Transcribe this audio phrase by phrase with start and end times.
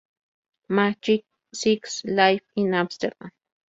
[0.75, 3.29] Magik Six: Live in Amsterdam